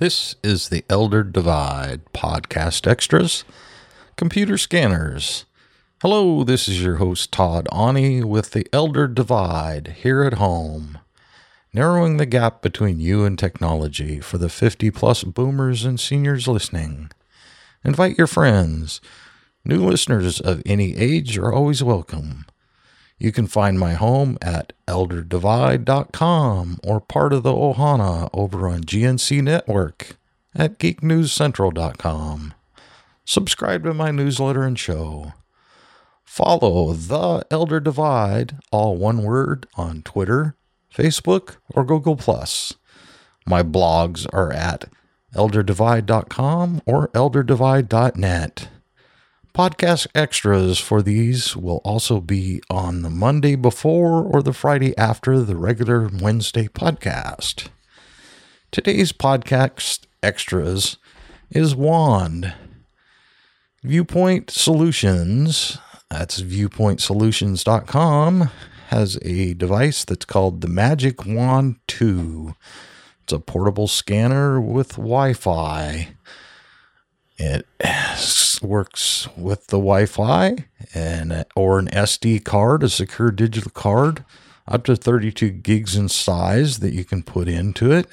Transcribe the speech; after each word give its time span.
This 0.00 0.34
is 0.42 0.70
the 0.70 0.82
Elder 0.88 1.22
Divide 1.22 2.00
podcast 2.14 2.86
extras, 2.86 3.44
computer 4.16 4.56
scanners. 4.56 5.44
Hello, 6.00 6.42
this 6.42 6.68
is 6.68 6.82
your 6.82 6.96
host 6.96 7.30
Todd 7.30 7.68
Ani 7.70 8.24
with 8.24 8.52
the 8.52 8.66
Elder 8.72 9.06
Divide 9.06 9.96
here 10.00 10.22
at 10.22 10.38
home, 10.38 10.96
narrowing 11.74 12.16
the 12.16 12.24
gap 12.24 12.62
between 12.62 12.98
you 12.98 13.26
and 13.26 13.38
technology 13.38 14.20
for 14.20 14.38
the 14.38 14.48
50 14.48 14.90
plus 14.90 15.22
boomers 15.22 15.84
and 15.84 16.00
seniors 16.00 16.48
listening. 16.48 17.10
Invite 17.84 18.16
your 18.16 18.26
friends. 18.26 19.02
New 19.66 19.84
listeners 19.84 20.40
of 20.40 20.62
any 20.64 20.96
age 20.96 21.36
are 21.36 21.52
always 21.52 21.82
welcome. 21.82 22.46
You 23.20 23.32
can 23.32 23.46
find 23.46 23.78
my 23.78 23.92
home 23.92 24.38
at 24.40 24.72
elderdivide.com 24.88 26.78
or 26.82 27.00
part 27.00 27.34
of 27.34 27.42
the 27.42 27.52
Ohana 27.52 28.30
over 28.32 28.66
on 28.66 28.84
GNC 28.84 29.42
Network 29.42 30.16
at 30.54 30.78
geeknewscentral.com. 30.78 32.54
Subscribe 33.26 33.84
to 33.84 33.92
my 33.92 34.10
newsletter 34.10 34.62
and 34.62 34.78
show. 34.78 35.34
Follow 36.24 36.94
The 36.94 37.44
Elder 37.50 37.78
Divide, 37.78 38.56
all 38.72 38.96
one 38.96 39.22
word, 39.22 39.66
on 39.74 40.00
Twitter, 40.00 40.56
Facebook, 40.92 41.56
or 41.74 41.84
Google. 41.84 42.16
Plus. 42.16 42.72
My 43.46 43.62
blogs 43.62 44.26
are 44.32 44.50
at 44.50 44.86
elderdivide.com 45.34 46.80
or 46.86 47.08
elderdivide.net. 47.08 48.68
Podcast 49.54 50.06
extras 50.14 50.78
for 50.78 51.02
these 51.02 51.56
will 51.56 51.80
also 51.84 52.20
be 52.20 52.62
on 52.70 53.02
the 53.02 53.10
Monday 53.10 53.56
before 53.56 54.22
or 54.22 54.42
the 54.42 54.52
Friday 54.52 54.96
after 54.96 55.40
the 55.40 55.56
regular 55.56 56.08
Wednesday 56.08 56.68
podcast. 56.68 57.66
Today's 58.70 59.12
podcast 59.12 60.06
extras 60.22 60.98
is 61.50 61.74
Wand. 61.74 62.54
VuPoint 63.84 64.50
Solutions, 64.50 65.78
that's 66.08 66.42
vupointsolutions.com, 66.42 68.50
has 68.88 69.18
a 69.22 69.54
device 69.54 70.04
that's 70.04 70.26
called 70.26 70.60
the 70.60 70.68
Magic 70.68 71.26
Wand 71.26 71.74
2. 71.88 72.54
It's 73.24 73.32
a 73.32 73.40
portable 73.40 73.88
scanner 73.88 74.60
with 74.60 74.90
Wi 74.90 75.32
Fi. 75.32 76.10
It 77.36 77.66
works 78.62 79.28
with 79.36 79.68
the 79.68 79.78
Wi-Fi 79.78 80.66
and 80.94 81.32
uh, 81.32 81.44
or 81.56 81.78
an 81.78 81.88
SD 81.88 82.44
card, 82.44 82.82
a 82.82 82.88
secure 82.88 83.30
digital 83.30 83.70
card, 83.70 84.24
up 84.66 84.84
to 84.84 84.96
32 84.96 85.50
gigs 85.50 85.96
in 85.96 86.08
size 86.08 86.78
that 86.78 86.92
you 86.92 87.04
can 87.04 87.22
put 87.22 87.48
into 87.48 87.90
it. 87.92 88.08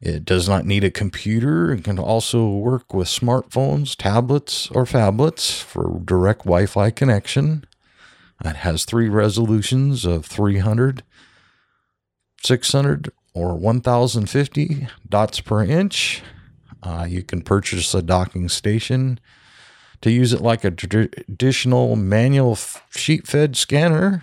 It 0.00 0.24
does 0.24 0.48
not 0.48 0.66
need 0.66 0.84
a 0.84 0.90
computer. 0.90 1.72
It 1.72 1.84
can 1.84 1.98
also 1.98 2.48
work 2.48 2.92
with 2.92 3.08
smartphones, 3.08 3.96
tablets, 3.96 4.70
or 4.70 4.84
phablets 4.84 5.62
for 5.62 6.00
direct 6.04 6.40
Wi 6.40 6.66
Fi 6.66 6.90
connection. 6.90 7.64
It 8.44 8.56
has 8.56 8.84
three 8.84 9.08
resolutions 9.08 10.04
of 10.04 10.26
300, 10.26 11.02
600, 12.42 13.10
or 13.34 13.54
1050 13.54 14.88
dots 15.08 15.40
per 15.40 15.62
inch. 15.62 16.22
Uh, 16.86 17.04
you 17.04 17.22
can 17.24 17.42
purchase 17.42 17.94
a 17.94 18.02
docking 18.02 18.48
station 18.48 19.18
to 20.00 20.10
use 20.10 20.32
it 20.32 20.40
like 20.40 20.62
a 20.62 20.70
traditional 20.70 21.96
manual 21.96 22.56
sheet 22.90 23.26
fed 23.26 23.56
scanner. 23.56 24.22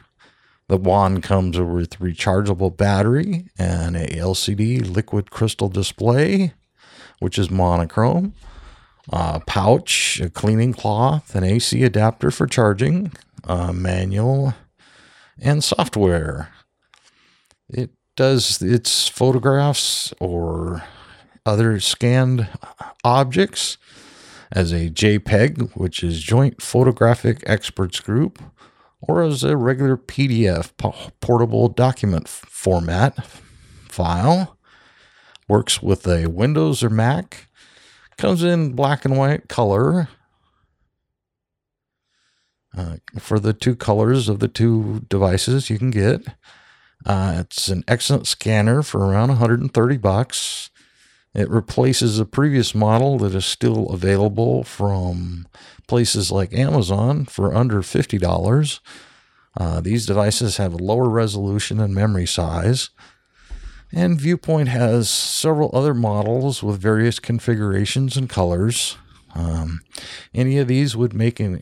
The 0.69 0.77
wand 0.77 1.23
comes 1.23 1.59
with 1.59 1.99
rechargeable 1.99 2.77
battery 2.77 3.49
and 3.59 3.97
a 3.97 4.07
LCD 4.07 4.89
liquid 4.95 5.29
crystal 5.29 5.67
display, 5.67 6.53
which 7.19 7.37
is 7.37 7.51
monochrome, 7.51 8.33
a 9.09 9.41
pouch, 9.41 10.21
a 10.21 10.29
cleaning 10.29 10.73
cloth, 10.73 11.35
an 11.35 11.43
AC 11.43 11.83
adapter 11.83 12.31
for 12.31 12.47
charging, 12.47 13.11
a 13.43 13.73
manual, 13.73 14.53
and 15.37 15.61
software. 15.61 16.49
It 17.67 17.89
does 18.15 18.61
its 18.61 19.09
photographs 19.09 20.13
or 20.21 20.83
other 21.45 21.79
scanned 21.79 22.47
objects 23.03 23.77
as 24.51 24.71
a 24.71 24.89
JPEG, 24.89 25.71
which 25.75 26.03
is 26.03 26.21
Joint 26.21 26.61
Photographic 26.61 27.43
Experts 27.45 27.99
Group, 27.99 28.41
or 29.01 29.23
as 29.23 29.43
a 29.43 29.57
regular 29.57 29.97
PDF 29.97 30.71
portable 31.19 31.67
document 31.67 32.27
format 32.27 33.25
file. 33.89 34.57
Works 35.47 35.81
with 35.81 36.07
a 36.07 36.27
Windows 36.27 36.83
or 36.83 36.89
Mac. 36.89 37.49
Comes 38.17 38.43
in 38.43 38.73
black 38.73 39.03
and 39.03 39.17
white 39.17 39.49
color. 39.49 40.07
Uh, 42.75 42.97
for 43.19 43.39
the 43.39 43.53
two 43.53 43.75
colors 43.75 44.27
of 44.27 44.39
the 44.39 44.47
two 44.47 45.01
devices 45.07 45.69
you 45.69 45.77
can 45.77 45.91
get. 45.91 46.25
Uh, 47.05 47.35
it's 47.39 47.67
an 47.67 47.83
excellent 47.87 48.25
scanner 48.25 48.81
for 48.81 49.05
around 49.05 49.27
130 49.29 49.97
bucks. 49.97 50.71
It 51.33 51.49
replaces 51.49 52.19
a 52.19 52.25
previous 52.25 52.75
model 52.75 53.17
that 53.19 53.33
is 53.33 53.45
still 53.45 53.89
available 53.89 54.63
from 54.63 55.47
places 55.87 56.31
like 56.31 56.53
Amazon 56.53 57.25
for 57.25 57.53
under 57.53 57.81
$50. 57.81 58.79
Uh, 59.57 59.81
these 59.81 60.05
devices 60.05 60.57
have 60.57 60.73
a 60.73 60.77
lower 60.77 61.09
resolution 61.09 61.79
and 61.79 61.93
memory 61.93 62.27
size. 62.27 62.91
And 63.91 64.19
VuPoint 64.19 64.67
has 64.67 65.09
several 65.09 65.69
other 65.73 65.93
models 65.93 66.63
with 66.63 66.81
various 66.81 67.19
configurations 67.19 68.17
and 68.17 68.29
colors. 68.29 68.97
Um, 69.35 69.81
any 70.33 70.57
of 70.57 70.67
these 70.67 70.95
would 70.95 71.13
make 71.13 71.39
an 71.39 71.61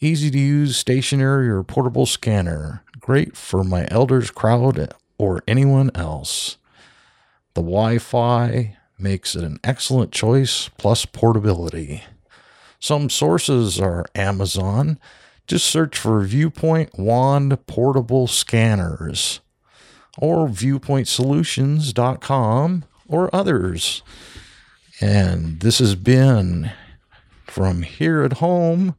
easy 0.00 0.30
to 0.30 0.38
use 0.38 0.76
stationary 0.76 1.48
or 1.48 1.62
portable 1.62 2.06
scanner. 2.06 2.82
Great 3.00 3.36
for 3.36 3.64
my 3.64 3.86
elders 3.90 4.30
crowd 4.30 4.94
or 5.18 5.42
anyone 5.46 5.90
else. 5.94 6.58
The 7.54 7.62
Wi 7.62 7.98
Fi, 7.98 8.76
makes 8.98 9.34
it 9.34 9.44
an 9.44 9.58
excellent 9.64 10.12
choice 10.12 10.68
plus 10.78 11.06
portability. 11.06 12.04
Some 12.80 13.10
sources 13.10 13.80
are 13.80 14.04
Amazon. 14.14 15.00
Just 15.46 15.66
search 15.66 15.98
for 15.98 16.24
VuPoint 16.24 16.98
Wand 16.98 17.66
Portable 17.66 18.26
Scanners 18.26 19.40
or 20.18 20.48
vupointsolutions.com 20.48 22.84
or 23.08 23.34
others. 23.34 24.02
And 25.00 25.60
this 25.60 25.78
has 25.80 25.94
been 25.94 26.70
from 27.46 27.82
here 27.82 28.22
at 28.22 28.34
home 28.34 28.96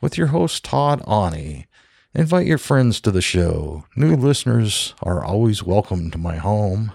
with 0.00 0.16
your 0.16 0.28
host, 0.28 0.64
Todd 0.64 1.02
Ani. 1.08 1.66
Invite 2.14 2.46
your 2.46 2.58
friends 2.58 3.00
to 3.00 3.10
the 3.10 3.22
show. 3.22 3.84
New 3.96 4.14
listeners 4.16 4.94
are 5.02 5.24
always 5.24 5.62
welcome 5.62 6.10
to 6.10 6.18
my 6.18 6.36
home. 6.36 6.92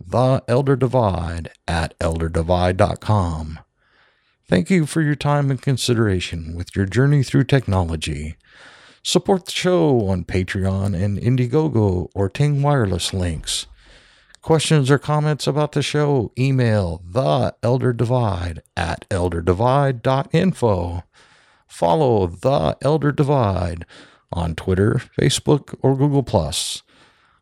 The 0.00 0.42
Elder 0.48 0.76
Divide 0.76 1.50
at 1.68 1.98
elderdivide.com. 1.98 3.60
Thank 4.48 4.70
you 4.70 4.86
for 4.86 5.00
your 5.02 5.14
time 5.14 5.50
and 5.50 5.62
consideration 5.62 6.56
with 6.56 6.74
your 6.74 6.86
journey 6.86 7.22
through 7.22 7.44
technology. 7.44 8.36
Support 9.02 9.46
the 9.46 9.52
show 9.52 10.08
on 10.08 10.24
Patreon 10.24 11.00
and 11.00 11.18
Indiegogo 11.18 12.08
or 12.14 12.28
Ting 12.28 12.60
Wireless 12.60 13.14
links. 13.14 13.66
Questions 14.42 14.90
or 14.90 14.98
comments 14.98 15.46
about 15.46 15.72
the 15.72 15.82
show, 15.82 16.32
email 16.38 17.02
the 17.06 17.54
Elder 17.62 17.92
Divide 17.92 18.62
at 18.76 19.06
elderdivide.info. 19.10 21.04
Follow 21.68 22.26
the 22.26 22.76
Elder 22.82 23.12
Divide 23.12 23.86
on 24.32 24.54
Twitter, 24.54 25.02
Facebook, 25.18 25.76
or 25.82 25.96
Google 25.96 26.22
Plus. 26.22 26.82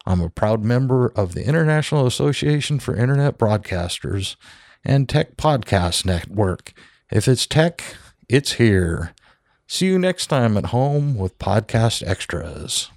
I'm 0.08 0.22
a 0.22 0.30
proud 0.30 0.64
member 0.64 1.08
of 1.08 1.34
the 1.34 1.46
International 1.46 2.06
Association 2.06 2.78
for 2.78 2.96
Internet 2.96 3.36
Broadcasters 3.36 4.36
and 4.82 5.06
Tech 5.06 5.36
Podcast 5.36 6.06
Network. 6.06 6.72
If 7.12 7.28
it's 7.28 7.46
tech, 7.46 7.82
it's 8.26 8.52
here. 8.52 9.14
See 9.66 9.84
you 9.84 9.98
next 9.98 10.28
time 10.28 10.56
at 10.56 10.66
home 10.66 11.14
with 11.14 11.38
podcast 11.38 12.02
extras. 12.08 12.90